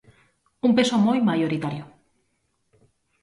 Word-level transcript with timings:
Un 0.67 0.71
peso 0.77 0.95
moi 1.05 1.17
maioritario. 1.29 1.85